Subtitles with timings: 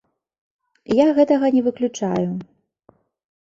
[0.99, 2.25] Я гэтага не выключаю.